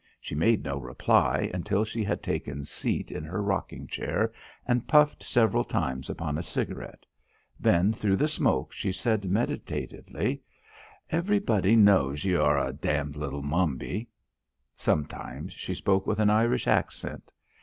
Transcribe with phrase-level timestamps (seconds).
[0.19, 4.33] She made no reply until she had taken seat in her rocking chair
[4.65, 7.05] and puffed several times upon a cigarette.
[7.59, 10.41] Then through the smoke she said meditatively:
[11.11, 14.07] "Everybody knows ye are a damned little mambi."
[14.75, 17.31] Sometimes she spoke with an Irish accent.